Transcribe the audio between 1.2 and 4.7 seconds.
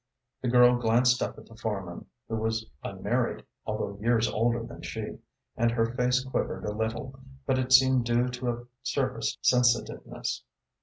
up at the foreman, who was unmarried, although years older